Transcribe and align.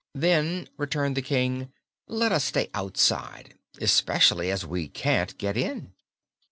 "Then," 0.15 0.67
returned 0.77 1.15
the 1.15 1.21
King, 1.21 1.71
"let 2.07 2.31
us 2.31 2.43
stay 2.45 2.71
outside; 2.73 3.53
especially 3.79 4.49
as 4.49 4.65
we 4.65 4.87
can't 4.87 5.37
get 5.37 5.55
in." 5.55 5.93